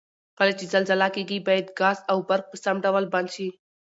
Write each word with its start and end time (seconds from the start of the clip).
کله 0.37 0.53
چې 0.59 0.65
زلزله 0.73 1.07
کیږي 1.15 1.37
باید 1.47 1.73
ګاز 1.79 1.97
او 2.11 2.17
برق 2.29 2.45
په 2.51 2.57
سم 2.63 2.75
ډول 2.85 3.05
بند 3.13 3.29
شي؟ 3.35 3.47